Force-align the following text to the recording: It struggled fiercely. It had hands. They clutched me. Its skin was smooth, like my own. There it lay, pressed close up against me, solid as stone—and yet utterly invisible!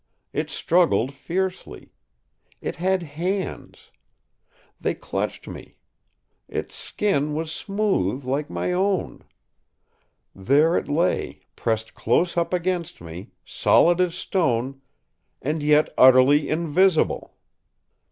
It 0.33 0.49
struggled 0.49 1.13
fiercely. 1.13 1.93
It 2.59 2.77
had 2.77 3.03
hands. 3.03 3.91
They 4.79 4.95
clutched 4.95 5.47
me. 5.47 5.77
Its 6.49 6.73
skin 6.73 7.35
was 7.35 7.51
smooth, 7.51 8.25
like 8.25 8.49
my 8.49 8.71
own. 8.71 9.21
There 10.33 10.75
it 10.75 10.87
lay, 10.87 11.41
pressed 11.55 11.93
close 11.93 12.35
up 12.35 12.51
against 12.51 12.99
me, 12.99 13.29
solid 13.45 14.01
as 14.01 14.15
stone—and 14.15 15.61
yet 15.61 15.93
utterly 15.99 16.49
invisible! 16.49 17.35